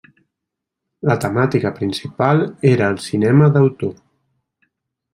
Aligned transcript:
La 1.11 1.17
temàtica 1.25 1.71
principal 1.77 2.43
era 2.73 2.91
el 2.95 3.01
cinema 3.07 3.55
d'autor. 3.59 3.97